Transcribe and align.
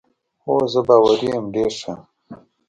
هو، 0.43 0.55
زه 0.73 0.79
باوري 0.87 1.27
یم، 1.33 1.45
ډېر 1.55 1.71
ښه. 1.81 1.93